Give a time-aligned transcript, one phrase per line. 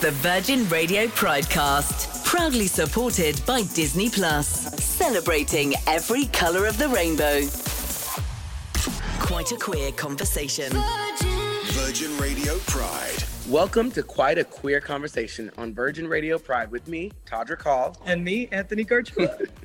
[0.00, 4.46] The Virgin Radio Pridecast, proudly supported by Disney Plus,
[4.78, 7.40] celebrating every color of the rainbow.
[9.18, 10.70] Quite a queer conversation.
[11.72, 13.35] Virgin Radio Pride.
[13.48, 17.96] Welcome to Quite a Queer Conversation on Virgin Radio Pride with me, Todrick Hall.
[18.04, 19.48] And me, Anthony Gargiula.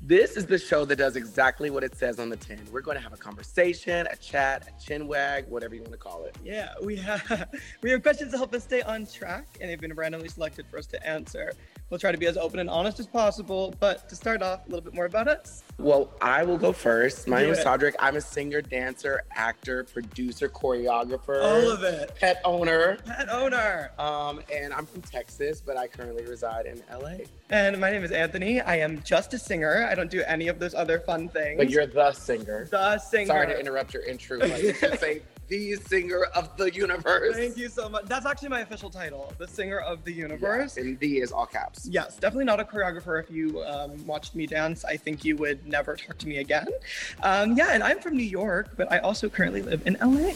[0.00, 2.60] This is the show that does exactly what it says on the tin.
[2.70, 5.98] We're going to have a conversation, a chat, a chin wag, whatever you want to
[5.98, 6.36] call it.
[6.44, 7.48] yeah, we have
[7.82, 10.78] we have questions to help us stay on track, and they've been randomly selected for
[10.78, 11.52] us to answer.
[11.90, 14.70] We'll try to be as open and honest as possible, but to start off, a
[14.70, 15.64] little bit more about us.
[15.78, 17.26] Well, I will go first.
[17.26, 17.66] My Do name is it.
[17.66, 17.94] Todrick.
[17.98, 22.14] I'm a singer, dancer, actor, producer, choreographer, All of it.
[22.14, 22.98] pet owner.
[23.04, 23.90] Pet owner.
[23.98, 27.24] Um, and I'm from Texas, but I currently reside in LA.
[27.50, 28.60] And my name is Anthony.
[28.60, 29.86] I am just a singer.
[29.88, 31.58] I don't do any of those other fun things.
[31.58, 32.66] But you're the singer.
[32.70, 33.26] the singer.
[33.26, 34.38] Sorry to interrupt your intro.
[34.38, 37.36] Like, you should say the singer of the universe.
[37.36, 38.06] Thank you so much.
[38.06, 40.76] That's actually my official title, the singer of the universe.
[40.76, 41.86] And the is all caps.
[41.86, 43.22] Yes, definitely not a choreographer.
[43.22, 46.66] If you um, watched me dance, I think you would never talk to me again.
[47.22, 50.32] Um, yeah, and I'm from New York, but I also currently live in LA.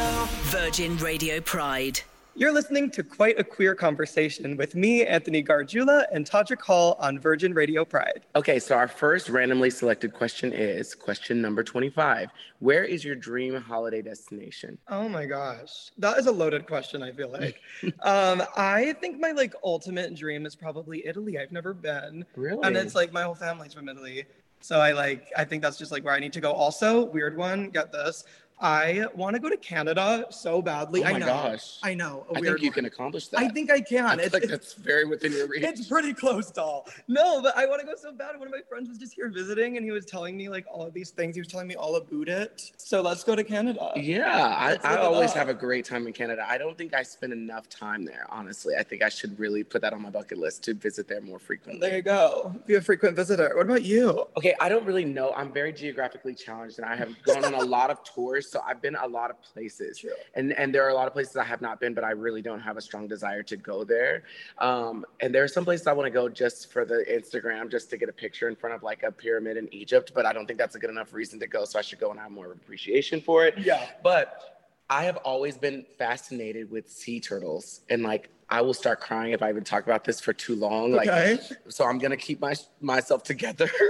[0.00, 2.00] Virgin Radio Pride.
[2.34, 7.18] You're listening to Quite a Queer Conversation with me, Anthony Gargiula, and Todrick Hall on
[7.18, 8.22] Virgin Radio Pride.
[8.34, 12.30] Okay, so our first randomly selected question is question number 25.
[12.60, 14.78] Where is your dream holiday destination?
[14.88, 17.02] Oh my gosh, that is a loaded question.
[17.02, 17.60] I feel like,
[18.00, 21.38] um, I think my like ultimate dream is probably Italy.
[21.38, 22.60] I've never been, Really?
[22.62, 24.24] and it's like my whole family's from Italy,
[24.60, 26.52] so I like I think that's just like where I need to go.
[26.52, 27.68] Also, weird one.
[27.68, 28.24] Get this.
[28.60, 31.00] I want to go to Canada so badly.
[31.00, 31.26] Oh my I know.
[31.26, 31.78] gosh.
[31.82, 32.26] I know.
[32.34, 32.74] A I think you one.
[32.74, 33.40] can accomplish that.
[33.40, 34.04] I think I can.
[34.04, 35.62] I It's- like it's- that's very within your reach.
[35.64, 36.86] It's pretty close, doll.
[37.08, 38.38] No, but I want to go so bad.
[38.38, 40.86] One of my friends was just here visiting, and he was telling me like all
[40.86, 41.34] of these things.
[41.36, 42.70] He was telling me all about it.
[42.76, 43.92] So let's go to Canada.
[43.96, 45.36] Yeah, I, Let's I always up.
[45.36, 46.44] have a great time in Canada.
[46.48, 48.74] I don't think I spend enough time there, honestly.
[48.76, 51.38] I think I should really put that on my bucket list to visit there more
[51.38, 51.80] frequently.
[51.80, 52.54] There you go.
[52.66, 53.52] Be a frequent visitor.
[53.56, 54.26] What about you?
[54.36, 55.32] Okay, I don't really know.
[55.32, 58.49] I'm very geographically challenged and I have gone on a lot of tours.
[58.50, 59.98] So I've been a lot of places.
[59.98, 60.10] True.
[60.34, 62.42] And and there are a lot of places I have not been, but I really
[62.42, 64.24] don't have a strong desire to go there.
[64.58, 67.90] Um, and there are some places I want to go just for the Instagram, just
[67.90, 70.12] to get a picture in front of like a pyramid in Egypt.
[70.14, 71.64] But I don't think that's a good enough reason to go.
[71.64, 73.56] So I should go and have more appreciation for it.
[73.58, 73.86] Yeah.
[74.02, 79.32] But I have always been fascinated with sea turtles and like I will start crying
[79.32, 80.90] if I even talk about this for too long.
[80.92, 81.38] Like Okay.
[81.68, 83.70] so I'm gonna keep my myself together.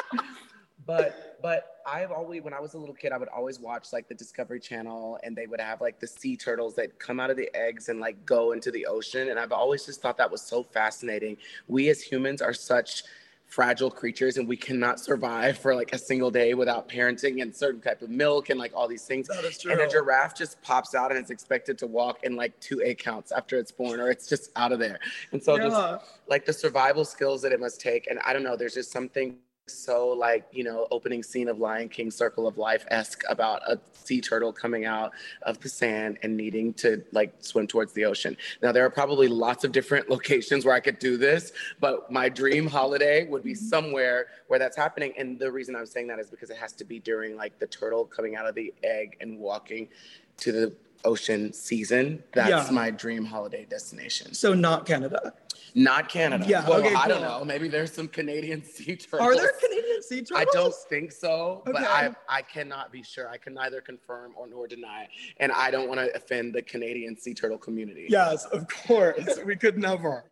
[0.86, 4.08] but but I've always when I was a little kid, I would always watch like
[4.08, 7.36] the Discovery Channel and they would have like the sea turtles that come out of
[7.36, 9.30] the eggs and like go into the ocean.
[9.30, 11.36] And I've always just thought that was so fascinating.
[11.68, 13.04] We as humans are such
[13.50, 17.80] fragile creatures and we cannot survive for like a single day without parenting and certain
[17.80, 19.26] type of milk and like all these things.
[19.26, 19.72] That is true.
[19.72, 22.94] And a giraffe just pops out and it's expected to walk in like two A
[22.94, 25.00] counts after it's born or it's just out of there.
[25.32, 28.06] And so just like the survival skills that it must take.
[28.06, 29.36] And I don't know, there's just something
[29.66, 33.78] so like, you know, opening scene of Lion King Circle of Life esque about a
[33.92, 35.12] sea turtle coming out
[35.42, 38.36] of the sand and needing to like swim towards the ocean.
[38.62, 42.28] Now, there are probably lots of different locations where I could do this, but my
[42.28, 43.64] dream holiday would be mm-hmm.
[43.64, 45.12] somewhere where that's happening.
[45.16, 47.66] And the reason I'm saying that is because it has to be during like the
[47.66, 49.88] turtle coming out of the egg and walking
[50.38, 50.72] to the
[51.04, 52.22] ocean season.
[52.32, 52.68] That's Yeah.
[52.70, 54.34] my dream holiday destination.
[54.34, 55.34] So not Canada.
[55.74, 56.44] Not Canada.
[56.48, 57.44] Yeah, Well, okay, I don't know.
[57.44, 59.20] Maybe there's some Canadian sea turtles.
[59.20, 60.40] Are there Canadian sea turtles?
[60.40, 61.72] I don't think so, okay.
[61.72, 63.28] but I I cannot be sure.
[63.28, 67.16] I can neither confirm or nor deny, and I don't want to offend the Canadian
[67.16, 68.06] sea turtle community.
[68.08, 69.38] Yes, of course.
[69.44, 70.24] we could never.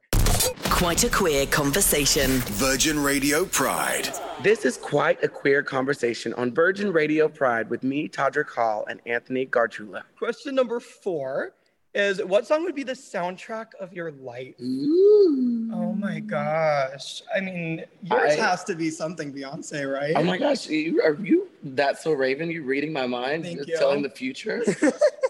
[0.70, 2.30] Quite a queer conversation.
[2.54, 4.08] Virgin Radio Pride.
[4.42, 9.00] This is quite a queer conversation on Virgin Radio Pride with me, Todrick Hall, and
[9.04, 10.02] Anthony Gargiula.
[10.16, 11.54] Question number four
[11.94, 14.54] is what song would be the soundtrack of your life?
[14.60, 15.70] Ooh.
[15.74, 17.22] Oh my gosh.
[17.34, 20.12] I mean, yours I- has to be something Beyonce, right?
[20.14, 22.48] Oh my gosh, you, are you that so Raven?
[22.50, 23.42] You reading my mind?
[23.42, 23.78] Thank You're you.
[23.78, 24.62] telling the future.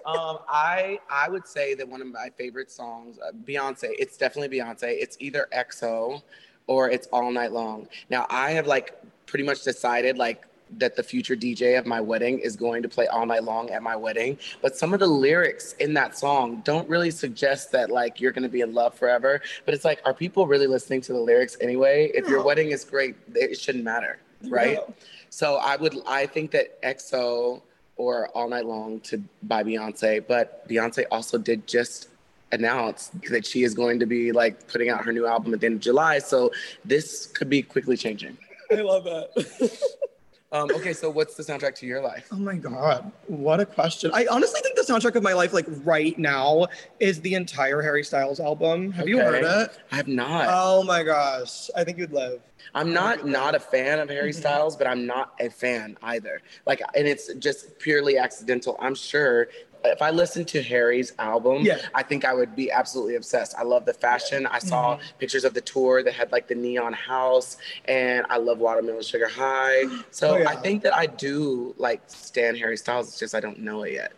[0.08, 3.90] um, I I would say that one of my favorite songs, uh, Beyonce.
[3.98, 4.84] It's definitely Beyonce.
[4.84, 6.22] It's either XO
[6.66, 7.88] or it's All Night Long.
[8.08, 8.94] Now I have like
[9.26, 10.46] pretty much decided like
[10.78, 13.82] that the future DJ of my wedding is going to play all night long at
[13.82, 14.38] my wedding.
[14.60, 18.48] But some of the lyrics in that song don't really suggest that like you're gonna
[18.48, 19.42] be in love forever.
[19.66, 22.10] But it's like, are people really listening to the lyrics anyway?
[22.14, 24.18] If your wedding is great, it shouldn't matter,
[24.48, 24.76] right?
[24.76, 24.94] No.
[25.30, 27.60] So I would I think that XO
[27.98, 32.08] or All Night Long to by Beyonce, but Beyonce also did just
[32.52, 35.66] announce that she is going to be like putting out her new album at the
[35.66, 36.18] end of July.
[36.18, 36.50] So
[36.84, 38.38] this could be quickly changing.
[38.70, 39.82] I love it.
[40.50, 42.26] Um, okay, so what's the soundtrack to your life?
[42.32, 44.10] Oh my god, what a question!
[44.14, 46.68] I honestly think the soundtrack of my life, like right now,
[47.00, 48.90] is the entire Harry Styles album.
[48.92, 49.78] Have you heard it?
[49.92, 50.46] I have not.
[50.50, 52.40] Oh my gosh, I think you'd live.
[52.74, 54.36] I'm not not a fan of Harry Mhm.
[54.36, 56.40] Styles, but I'm not a fan either.
[56.64, 58.78] Like, and it's just purely accidental.
[58.80, 59.48] I'm sure
[59.84, 61.78] if I listened to Harry's album, Yeah.
[61.94, 63.54] I think I would be absolutely obsessed.
[63.56, 64.46] I love the fashion.
[64.46, 65.18] I saw mm-hmm.
[65.18, 69.28] pictures of the tour that had like the neon house, and I love Watermelon Sugar
[69.28, 69.84] High.
[70.10, 70.50] So Oh, yeah.
[70.50, 73.08] I think that I do like stan Harry Styles.
[73.08, 74.12] It's just I don't know it yet.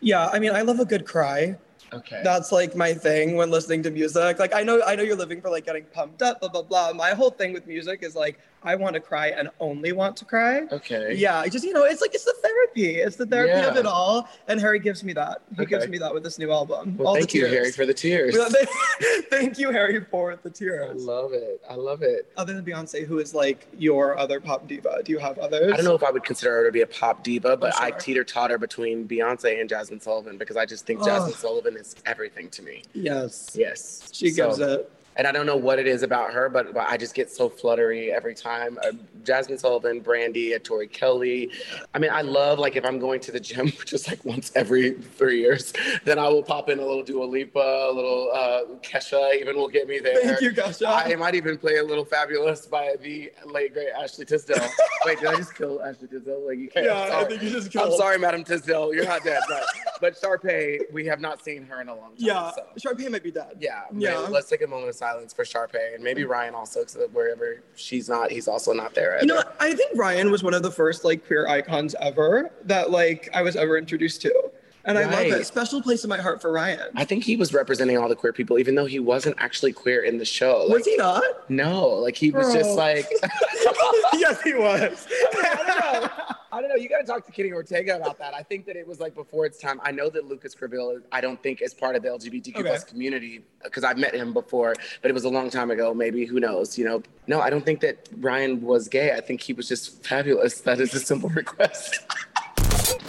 [0.00, 1.56] Yeah, I mean, I love a good cry.
[1.92, 2.20] Okay.
[2.24, 4.38] That's like my thing when listening to music.
[4.38, 6.92] Like I know I know you're living for like getting pumped up, blah blah blah.
[6.92, 10.24] My whole thing with music is like I want to cry and only want to
[10.24, 10.66] cry.
[10.72, 11.14] okay.
[11.14, 12.96] Yeah, I just you know, it's like it's the therapy.
[12.96, 14.28] It's the therapy of it all.
[14.48, 15.40] And Harry gives me that.
[15.56, 16.96] He gives me that with this new album.
[16.96, 17.46] Well, all thank you.
[17.46, 18.36] Harry, for the tears.
[19.30, 20.90] Thank- you, Harry, for the tears.
[20.90, 21.62] I love it.
[21.70, 22.30] I love it.
[22.36, 25.00] Other than Beyonce, who is like your other pop diva?
[25.04, 25.72] Do you have others?
[25.72, 27.78] I don't know if I would consider her to be a pop diva, but oh,
[27.84, 31.06] I teeter totter between Beyonce and Jazmine Sullivan because I just think Oh.
[31.06, 32.82] Jazmine Sullivan is everything to me.
[32.94, 33.52] Yes.
[33.54, 34.08] Yes.
[34.12, 34.90] She gives So- it.
[35.16, 37.48] And I don't know what it is about her, but, but I just get so
[37.48, 38.78] fluttery every time.
[38.82, 38.92] Uh,
[39.24, 41.50] Jazmine Sullivan, Brandy, uh, Tori Kelly.
[41.94, 44.92] I mean, I love like if I'm going to the gym just like once every
[44.92, 45.72] three years,
[46.04, 49.40] then I will pop in a little Dua Lipa, a little uh, Kesha.
[49.40, 50.16] Even will get me there.
[50.22, 50.86] Thank you, Kesha.
[50.86, 54.68] I might even play a little fabulous by the late great Ashley Tisdale.
[55.04, 56.46] Wait, did I just kill Ashley Tisdale?
[56.46, 56.86] Like you can't.
[56.86, 57.92] Yeah, I think you just killed.
[57.92, 58.94] I'm sorry, Madam Tisdale.
[58.94, 59.64] You're not dead, but
[60.00, 62.16] but Sharpay, we have not seen her in a long time.
[62.18, 62.62] Yeah, So.
[62.90, 63.56] Sharpay might be dead.
[63.60, 64.18] Yeah, Yeah.
[64.18, 67.62] Let's take a moment of silence for Sharpay and maybe Ryan also, so that wherever
[67.74, 69.18] she's not, he's also not there.
[69.20, 72.90] You know, I think Ryan was one of the first like queer icons ever that
[72.90, 74.50] like I was ever introduced to.
[74.88, 75.32] And I love Right.
[75.32, 75.44] it.
[75.46, 76.78] Special place in my heart for Ryan.
[76.94, 80.02] I think he was representing all the queer people, even though he wasn't actually queer
[80.04, 80.60] in the show.
[80.68, 81.24] Like, was he not?
[81.50, 83.08] No, like he was just like.
[84.14, 85.06] yes, he was.
[85.34, 86.10] I don't know.
[86.52, 86.82] I don't know.
[86.82, 88.34] You got to talk to Kenny Ortega about that.
[88.34, 89.80] I think that it was like before its time.
[89.82, 92.90] I know that Lucas Grabeel, I don't think is part of the LGBTQ plus Okay.
[92.90, 95.92] community because I've met him before, but it was a long time ago.
[95.94, 96.78] Maybe who knows?
[96.78, 97.02] You know?
[97.26, 99.12] No, I don't think that Ryan was gay.
[99.12, 100.60] I think he was just fabulous.
[100.60, 101.98] That is a simple request.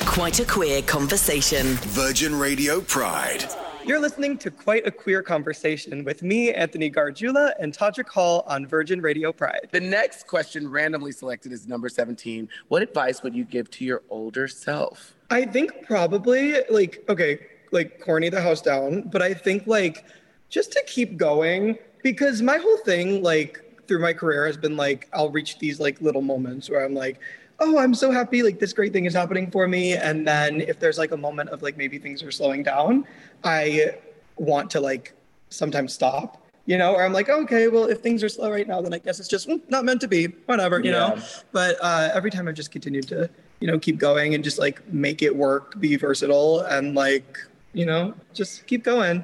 [0.06, 1.66] Quite a queer conversation.
[1.68, 3.46] Virgin Radio Pride.
[3.88, 8.68] You're listening to Quite a Queer Conversation with me, Anthony Gargiula, and Todrick Hall on
[8.68, 9.70] Virgin Radio Pride.
[9.72, 12.50] The next question randomly selected is number 17.
[12.68, 15.16] What advice would you give to your older self?
[15.30, 17.40] I think probably like okay,
[17.72, 20.04] like corny the house down, but I think like
[20.50, 25.10] just to keep going because my whole thing like through my career has been like
[25.14, 27.20] I'll reach these like little moments where I'm like,
[27.60, 30.80] oh, I'm so happy like this great thing is happening for me, and then if
[30.80, 33.06] there's like a moment of like maybe things are slowing down,
[33.44, 33.96] I
[34.38, 35.14] want to like
[35.50, 36.44] sometimes stop.
[36.66, 38.98] You know, or I'm like, okay, well, if things are slow right now, then I
[38.98, 41.18] guess it's just mm, not meant to be, whatever, you know.
[41.54, 43.30] But uh, every time I've just continued to,
[43.62, 47.38] you know, keep going and just like make it work, be versatile, and like,
[47.72, 49.24] you know, just keep going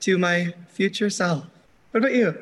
[0.00, 1.44] to my future self.
[1.92, 2.36] What about you?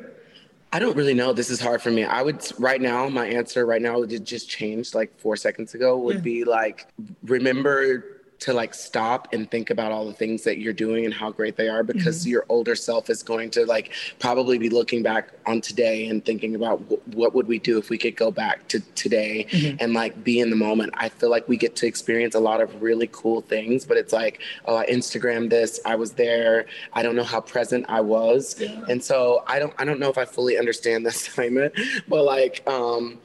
[0.73, 1.33] I don't really know.
[1.33, 2.03] This is hard for me.
[2.03, 5.95] I would right now, my answer right now it just changed like four seconds ago
[5.99, 6.21] would Yeah.
[6.21, 6.87] be like
[7.23, 8.12] remember
[8.43, 11.55] to like stop and think about all the things that you're doing and how great
[11.55, 15.61] they are because your older self is going to like probably be looking back on
[15.61, 18.81] today and thinking about wh- what would we do if we could go back to
[18.95, 19.47] today
[19.79, 20.93] and like be in the moment.
[20.97, 24.11] I feel like we get to experience a lot of really cool things, but it's
[24.11, 28.61] like, oh, I Instagrammed this, I was there, I don't know how present I was.
[28.89, 31.73] And so I don't I don't know if I fully understand the assignment,
[32.09, 33.19] but like um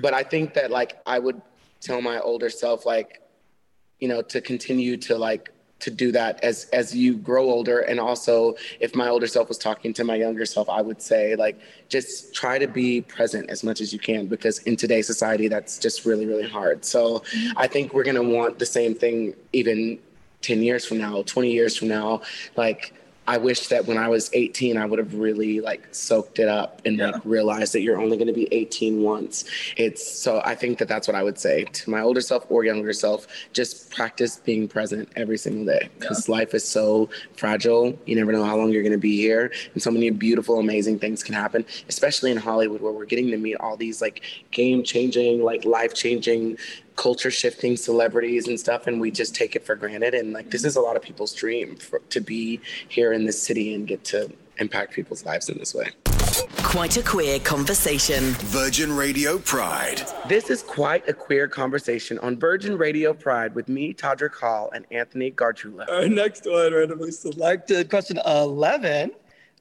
[0.00, 1.42] but I think that like I would
[1.82, 3.21] tell my older self like
[4.02, 5.44] you know to continue to like
[5.78, 7.78] to do that as as you grow older.
[7.90, 11.36] And also if my older self was talking to my younger self i would say
[11.44, 11.56] like
[11.88, 15.78] just try to be present as much as you can because in today's society that's
[15.78, 16.84] just really really hard.
[16.84, 17.22] So
[17.56, 19.98] i think we're going to want the same thing even
[20.42, 22.22] 10 years from now 20 years from now.
[22.56, 22.94] Like
[23.26, 26.80] i wish that when i was 18 i would have really like soaked it up
[26.84, 29.44] and like realized that you're only going to be 18 once.
[29.76, 32.64] It's so i think that that's what i would say to my older self or
[32.64, 35.88] younger self just practice being present every single day.
[35.98, 39.52] Because life is so fragile you never know how long you're going to be here
[39.74, 43.36] and so many beautiful amazing things can happen especially in hollywood where we're getting to
[43.36, 46.56] meet all these like game changing like life changing
[47.02, 50.64] culture shifting celebrities and stuff and we just take it for granted and like this
[50.64, 54.04] is a lot of people's dream for, to be here in this city and get
[54.04, 55.88] to impact people's lives in this way
[56.62, 58.22] Quite a queer conversation.
[58.60, 60.00] Virgin Radio Pride.
[60.28, 64.86] this is quite a queer conversation on virgin radio pride with me todrick hall and
[64.92, 69.10] anthony gargiula Our next one, randomly selected, question 11.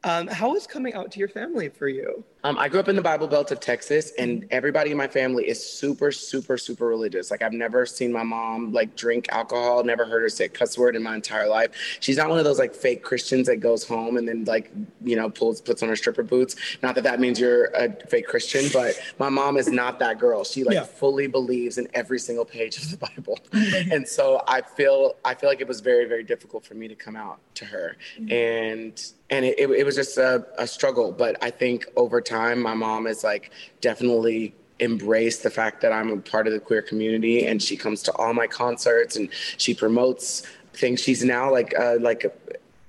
[0.03, 2.23] Um, how is coming out to your family for you?
[2.43, 5.47] Um, I grew up in the Bible Belt of Texas, and everybody in my family
[5.47, 7.29] is super, super, super religious.
[7.29, 10.75] Like I've never seen my mom like drink alcohol, never heard her say a cuss
[10.75, 11.69] word in my entire life.
[11.99, 14.71] She's not one of those like fake Christians that goes home and then like
[15.03, 16.55] you know pulls puts on her stripper boots.
[16.81, 20.43] Not that that means you're a fake Christian, but my mom is not that girl.
[20.43, 20.83] She like Yeah.
[20.85, 23.37] fully believes in every single page of the Bible,
[23.91, 26.95] and so I feel I feel like it was very, very difficult for me to
[26.95, 27.97] come out to her,
[28.29, 31.11] and and it, it, it was just a, a struggle.
[31.13, 36.09] But I think over time, my mom is like definitely embraced the fact that I'm
[36.09, 39.73] a part of the queer community, and she comes to all my concerts and she
[39.73, 41.01] promotes things.
[41.01, 42.25] She's now like uh, like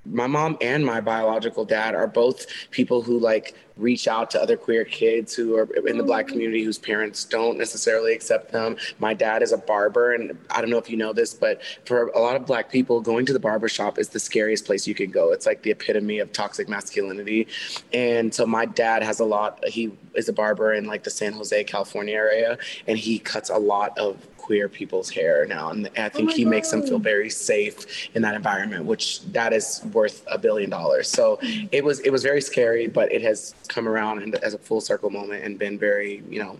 [0.04, 4.56] my mom and my biological dad are both people who like reach out to other
[4.56, 8.76] queer kids who are in the black community whose parents don't necessarily accept them.
[8.99, 12.09] My dad is a barber and I don't know if you know this, but for
[12.09, 14.94] a lot of black people going to the barber shop is the scariest place you
[14.94, 15.32] can go.
[15.32, 17.47] It's like the epitome of toxic masculinity.
[17.92, 21.32] And so my dad has a lot he is a barber in like the San
[21.32, 26.08] Jose, California area and he cuts a lot of queer people's hair now and I
[26.08, 27.78] think he makes them feel very safe
[28.14, 31.38] in that environment which that is worth a billion dollars so
[31.70, 34.80] it was it was very scary but it has come around and as a full
[34.80, 36.58] circle moment and been very you know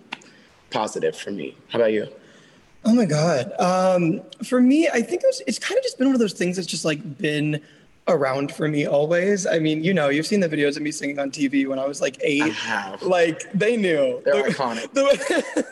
[0.71, 2.07] positive for me how about you
[2.85, 3.53] Oh my god.
[3.61, 6.33] Um, for me, I think it was, it's kind of just been one of those
[6.33, 7.61] things that's just like been
[8.09, 9.47] around for me always.
[9.47, 11.87] I mean, you know, you've seen the videos of me singing on TV when I
[11.87, 12.43] was like eight.
[12.43, 13.01] I have.
[13.05, 14.21] Like they knew.
[14.25, 14.93] They're The- iconic.
[14.95, 15.65] the-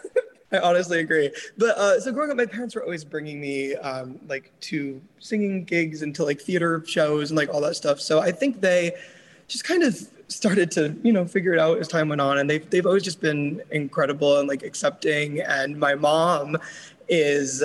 [0.52, 1.30] I honestly agree.
[1.58, 5.64] But uh, so growing up, my parents were always bringing me um, like to singing
[5.64, 8.00] gigs and to like theater shows and like all that stuff.
[8.00, 8.92] So I think they
[9.46, 9.96] just kind of
[10.28, 13.02] started to you know figure it out as time went on, and they've they've always
[13.02, 15.40] just been incredible and like accepting.
[15.40, 16.56] And my mom
[17.08, 17.64] is.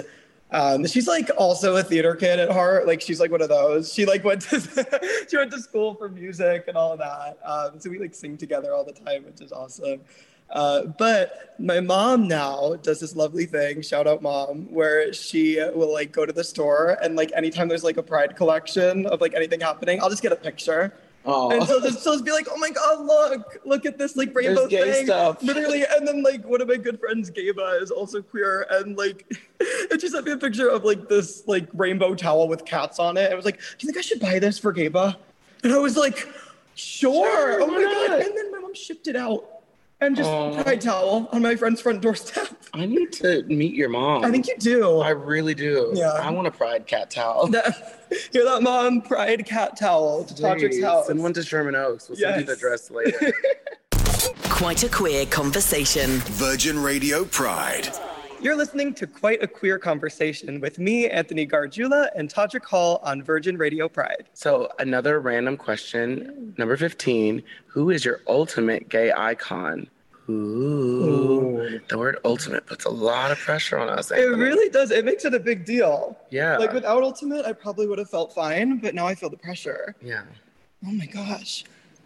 [0.52, 2.88] Um, she's like also a theater kid at heart.
[2.88, 3.92] Like she's like one of those.
[3.92, 7.40] She like went to she went to school for music and all that.
[7.44, 10.02] Um, so we like sing together all the time, which is awesome.
[10.50, 15.92] Uh, but my mom now does this lovely thing, shout out mom, where she will
[15.92, 19.34] like go to the store and like anytime there's like a pride collection of like
[19.34, 20.94] anything happening, I'll just get a picture.
[21.28, 21.50] Oh.
[21.50, 24.34] And so just, so just be like, oh my god, look, look at this like
[24.36, 25.06] rainbow There's gay thing.
[25.08, 25.42] stuff.
[25.42, 29.26] Literally, and then like one of my good friends, Gaba, is also queer, and like,
[29.92, 33.18] and she sent me a picture of like this like rainbow towel with cats on
[33.18, 33.32] it.
[33.32, 35.18] I was like, do you think I should buy this for Gaba?
[35.64, 36.28] And I was like,
[36.76, 37.26] sure.
[37.26, 38.10] Sure, oh my god.
[38.12, 38.22] not?
[38.22, 39.55] And then my mom shipped it out,
[40.02, 40.62] and just Aw.
[40.64, 42.48] pride towel on my friend's front doorstep.
[42.74, 45.00] i need to meet your mom I think you do.
[45.00, 46.12] i really do Yeah.
[46.12, 49.02] i want a pride cat towel That- Hear that, mom?
[49.02, 51.08] Pride cat towel to Todrick's Please, house.
[51.08, 52.60] send one to sherman oaks we'll send you the Yes.
[52.60, 53.34] dress later
[54.50, 56.10] Quite a queer conversation.
[56.22, 57.90] Virgin Radio Pride.
[58.46, 63.24] You're listening to Quite a Queer Conversation with me, Anthony Gargiula, and Todrick Hall on
[63.24, 64.26] Virgin Radio Pride.
[64.36, 67.42] So another random question, number 15.
[67.66, 69.90] Who is your ultimate gay icon?
[70.30, 71.80] Ooh.
[71.90, 74.12] The word ultimate puts a lot of pressure on us.
[74.12, 74.92] It really does.
[74.92, 76.16] It makes it a big deal.
[76.30, 76.60] Yeah.
[76.60, 79.96] Like without Ultimate, I probably would have felt fine, but now I feel the pressure.
[80.04, 80.22] Yeah.
[80.86, 81.64] Oh my gosh.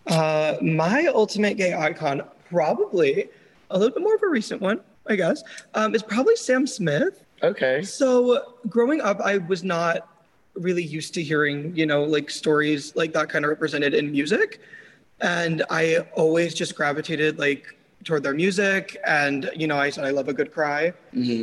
[0.07, 3.27] Uh, my ultimate gay icon, probably
[3.71, 7.23] a little bit more of a recent one, I guess, um, is probably Sam Smith.
[7.41, 7.83] Okay.
[7.83, 10.07] So growing up, I was not
[10.53, 14.59] really used to hearing, you know, like stories like that kind of represented in music.
[15.21, 17.65] And I always just gravitated like
[18.03, 18.97] toward their music.
[19.05, 20.93] And, you know, I said I love a good cry.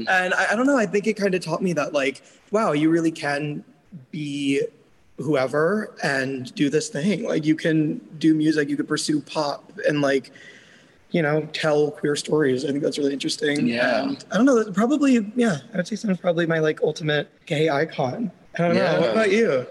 [0.09, 2.73] And I, I don't know, I think it kind of taught me that like, wow,
[2.73, 3.65] you really can
[4.11, 4.63] be
[5.19, 7.25] whoever and do this thing.
[7.25, 10.31] Like you can do music, you could pursue pop and like,
[11.11, 12.65] you know, tell queer stories.
[12.65, 13.67] I think that's really interesting.
[13.67, 14.03] Yeah.
[14.03, 17.69] And I don't know, probably, yeah, I would say Sam's probably my like ultimate gay
[17.69, 18.31] icon.
[18.59, 18.83] I don't know.
[18.83, 18.99] Yeah.
[18.99, 19.67] What about you?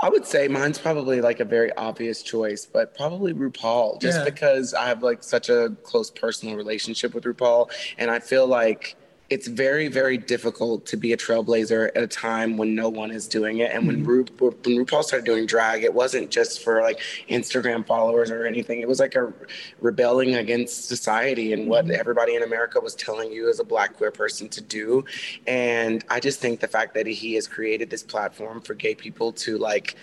[0.00, 4.24] I would say mine's probably like a very obvious choice, but probably RuPaul, just Yeah.
[4.24, 7.70] because I have like such a close personal relationship with RuPaul.
[7.98, 8.96] And I feel like
[9.32, 13.26] it's very, very difficult to be a trailblazer at a time when no one is
[13.26, 13.70] doing it.
[13.72, 14.06] And when, mm-hmm.
[14.06, 18.80] Ru- when RuPaul started doing drag, it wasn't just for like Instagram followers or anything.
[18.82, 19.32] It was like a
[19.80, 21.98] rebelling against society and what mm-hmm.
[21.98, 25.02] everybody in America was telling you as a black queer person to do.
[25.46, 29.32] And I just think the fact that he has created this platform for gay people
[29.32, 29.96] to like,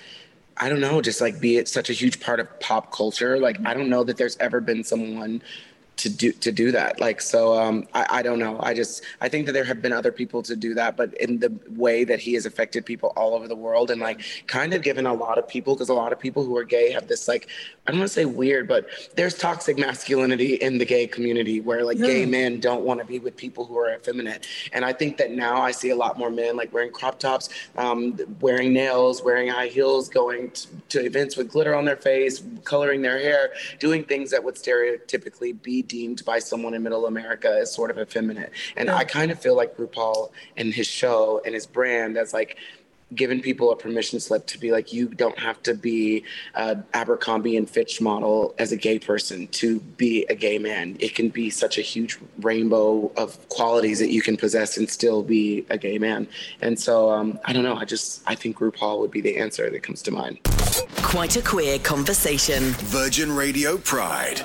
[0.57, 3.38] I don't know, just like be it such a huge part of pop culture.
[3.38, 3.67] Like, mm-hmm.
[3.67, 5.43] I don't know that there's ever been someone
[6.00, 7.00] to do to do that.
[7.00, 8.58] Like so, um, I, I don't know.
[8.62, 11.39] I just I think that there have been other people to do that, but in
[11.39, 14.82] the way that he has affected people all over the world and like kind of
[14.82, 17.27] given a lot of people because a lot of people who are gay have this
[17.27, 17.50] like
[17.86, 21.84] I don't want to say weird, but there's toxic masculinity in the gay community where
[21.84, 25.18] like gay men don't want to be with people who are effeminate, and I think
[25.18, 29.22] that now I see a lot more men like wearing crop tops, um, wearing nails,
[29.22, 33.51] wearing high heels, going to, to events with glitter on their face, coloring their hair,
[33.79, 38.00] doing things that would stereotypically be deemed by someone in middle America as sort of
[38.00, 38.51] effeminate.
[38.77, 38.96] And yeah.
[38.96, 42.58] I kind of feel like RuPaul and his show and his brand as like
[43.15, 46.24] given people a permission slip to be like, you don't have to be
[46.55, 50.96] an Abercrombie and Fitch model as a gay person to be a gay man.
[51.00, 55.24] It can be such a huge rainbow of qualities that you can possess and still
[55.24, 56.27] be a gay man.
[56.62, 57.75] And so um, I don't know.
[57.75, 60.39] I just I think RuPaul would be the answer that comes to mind.
[60.98, 62.63] Quite a queer conversation.
[62.63, 64.41] Virgin Radio Pride.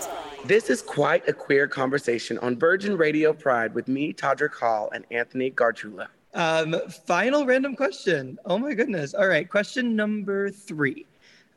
[0.46, 5.06] This is quite a queer conversation on Virgin Radio Pride with me, Todrick Hall, and
[5.10, 6.08] Anthony Gargiula.
[6.34, 8.38] Um, final random question.
[8.44, 9.14] Oh my goodness.
[9.14, 9.48] All right.
[9.48, 11.06] Question number three.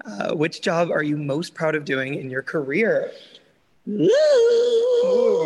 [0.05, 3.11] Uh, which job are you most proud of doing in your career?
[3.89, 5.37] Ooh.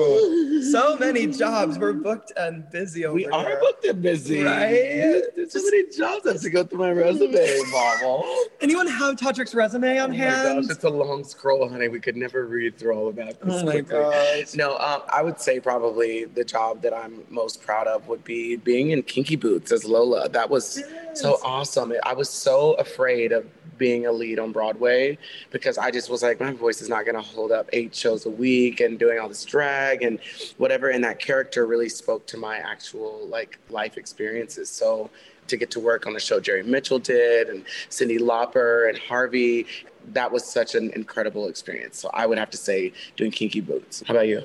[0.72, 1.78] So many jobs.
[1.78, 3.34] We're booked and busy over We here.
[3.34, 4.42] are booked and busy.
[4.42, 5.22] Right?
[5.36, 8.26] There's so many jobs I have to go through my resume, Marvel.
[8.62, 10.66] Anyone have Todrick's resume on oh hand?
[10.66, 11.90] Gosh, it's a long scroll, honey.
[11.90, 13.38] We could never read through all of that.
[13.44, 14.56] Oh my gosh.
[14.56, 18.56] No, um, I would say probably the job that I'm most proud of would be
[18.56, 20.30] being in Kinky Boots as Lola.
[20.30, 21.22] That was yes.
[21.22, 21.94] so awesome.
[22.04, 23.46] I was so afraid of
[23.82, 25.18] being a lead on Broadway
[25.50, 28.28] because I just was like, my voice is not going to hold up eight shows
[28.28, 30.20] a week and doing all this drag and
[30.58, 30.90] whatever.
[30.90, 34.70] And that character really spoke to my actual like life experiences.
[34.70, 35.10] So
[35.48, 39.66] to get to work on the show Jerry Mitchell did and Cyndi Lauper and Harvey,
[40.14, 41.98] that was such an incredible experience.
[41.98, 44.04] So I would have to say doing Kinky Boots.
[44.06, 44.44] How about you?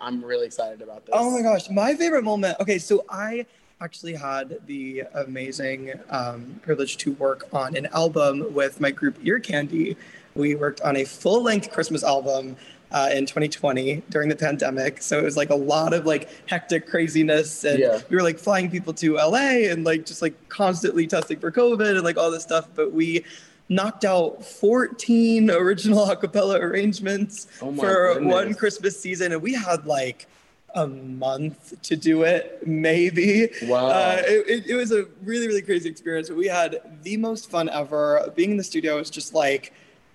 [0.00, 1.14] I'm really excited about this.
[1.18, 2.56] Oh my gosh, my favorite moment.
[2.60, 3.46] Okay, so I
[3.80, 9.40] actually had the amazing um, privilege to work on an album with my group Ear
[9.40, 9.96] Candy.
[10.34, 12.56] We worked on a full length Christmas album
[12.92, 15.00] uh, in 2020 during the pandemic.
[15.00, 17.64] So it was like a lot of like hectic craziness.
[17.64, 18.00] And yeah.
[18.08, 21.94] we were like flying people to LA and like just like constantly testing for COVID
[21.94, 22.68] and like all this stuff.
[22.74, 23.24] But we
[23.68, 28.32] knocked out 14 original acapella arrangements oh for goodness.
[28.32, 29.32] one Christmas season.
[29.32, 30.26] And we had like
[30.74, 33.48] a month to do it, maybe.
[33.64, 33.86] Wow.
[33.88, 36.30] Uh, it, it, it, was a really, really crazy experience.
[36.30, 38.32] We had the most fun ever.
[38.36, 39.72] Being in the studio was just like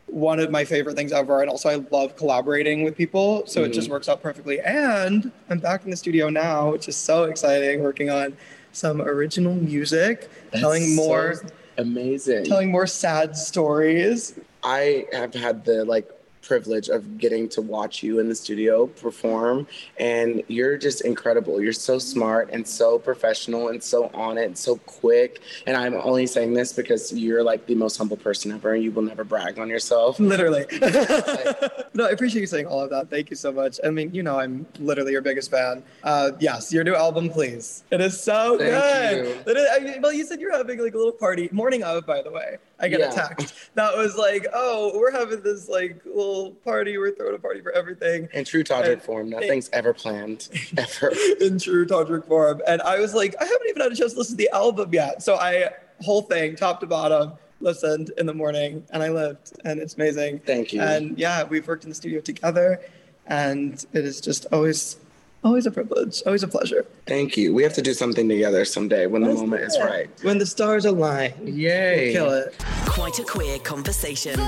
[0.08, 1.42] one of my favorite things ever.
[1.42, 3.46] And also, I love collaborating with people.
[3.48, 3.72] So mm-hmm.
[3.72, 3.94] it just mm-hmm.
[3.94, 4.60] works out perfectly.
[4.62, 8.36] And I'm back in the studio now, which is so exciting, working on
[8.72, 11.36] some original music, That's telling more.
[11.36, 12.46] So amazing.
[12.46, 14.40] Telling more sad stories.
[14.64, 16.10] I have had the like
[16.46, 19.68] privilege of getting to watch you in the studio perform.
[19.98, 21.62] And you're just incredible.
[21.62, 25.42] You're so smart and so professional and so on it and so quick.
[25.68, 28.92] And I'm only saying this because you're like the most humble person ever and you
[28.92, 30.20] will never brag on yourself.
[30.20, 30.66] Literally.
[31.94, 33.10] no, I appreciate you saying all of that.
[33.10, 33.80] Thank you so much.
[33.84, 35.84] I mean, you know, I'm literally your biggest fan.
[36.04, 37.84] Uh, yes, your new album, please.
[37.92, 39.46] It is so Thank good.
[39.48, 39.54] You.
[39.54, 42.22] Is, I mean, well, you said you're having like a little party morning of, by
[42.22, 42.58] the way.
[42.80, 43.12] I get yeah.
[43.12, 46.98] a text that was like, "Oh, we're having this like little party.
[46.98, 51.12] We're throwing a party for everything." In true Todrick form, nothing's ever planned, ever.
[51.40, 54.20] in true Todrick form, and I was like, I haven't even had a chance to
[54.20, 55.70] listen to the album yet, so I
[56.02, 60.40] whole thing, top to bottom, listened in the morning, and I lived, and it's amazing.
[60.40, 60.82] Thank you.
[60.82, 62.82] And yeah, we've worked in the studio together,
[63.28, 64.98] and it is just always
[65.46, 66.24] Always a privilege.
[66.26, 66.88] Always a pleasure.
[67.06, 67.54] Thank you.
[67.54, 70.10] We have to do something together someday when Let's the moment is right.
[70.24, 71.34] When the stars align.
[71.44, 72.06] Yay.
[72.06, 72.56] We'll kill it.
[72.88, 74.40] Quite a queer conversation.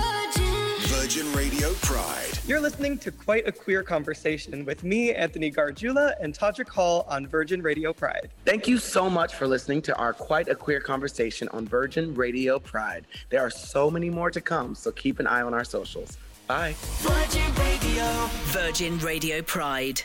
[0.80, 2.40] Virgin Radio Pride.
[2.48, 7.28] You're listening to Quite a Queer Conversation with me, Anthony Gargiula, and Todrick Hall on
[7.28, 8.30] Virgin Radio Pride.
[8.46, 12.58] Thank you so much for listening to our Quite a Queer Conversation on Virgin Radio
[12.58, 13.06] Pride.
[13.30, 16.18] There are so many more to come, so keep an eye on our socials.
[16.48, 16.74] Bye.
[17.02, 18.06] Virgin Radio.
[18.46, 20.02] Virgin Radio Pride.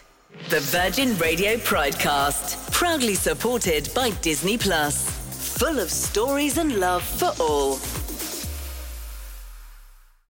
[0.49, 5.11] The Virgin Radio Pridecast, proudly supported by Disney Plus.
[5.59, 7.79] Full of stories and love for all.